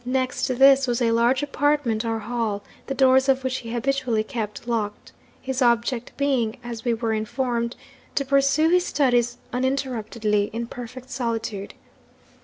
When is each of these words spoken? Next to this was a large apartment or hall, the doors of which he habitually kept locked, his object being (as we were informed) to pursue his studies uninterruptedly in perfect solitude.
Next 0.03 0.47
to 0.47 0.55
this 0.55 0.87
was 0.87 0.99
a 0.99 1.11
large 1.11 1.43
apartment 1.43 2.03
or 2.03 2.17
hall, 2.17 2.63
the 2.87 2.95
doors 2.95 3.29
of 3.29 3.43
which 3.43 3.57
he 3.57 3.69
habitually 3.71 4.23
kept 4.23 4.67
locked, 4.67 5.11
his 5.39 5.61
object 5.61 6.11
being 6.17 6.57
(as 6.63 6.83
we 6.83 6.91
were 6.95 7.13
informed) 7.13 7.75
to 8.15 8.25
pursue 8.25 8.69
his 8.69 8.83
studies 8.87 9.37
uninterruptedly 9.53 10.49
in 10.53 10.65
perfect 10.65 11.11
solitude. 11.11 11.75